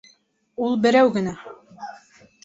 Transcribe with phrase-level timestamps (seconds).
[0.67, 1.33] Ул берәү генә.